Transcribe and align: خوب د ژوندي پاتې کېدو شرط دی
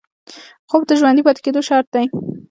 خوب 0.69 0.81
د 0.87 0.91
ژوندي 0.99 1.21
پاتې 1.25 1.41
کېدو 1.45 1.61
شرط 1.67 1.87
دی 1.95 2.05